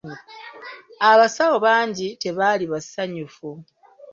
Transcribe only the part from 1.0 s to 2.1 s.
Abasawo bangi